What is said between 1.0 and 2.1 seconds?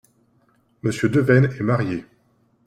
Devaisnes est marié.